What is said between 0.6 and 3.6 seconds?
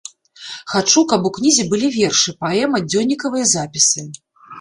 Хачу, каб у кнізе былі вершы, паэма, дзённікавыя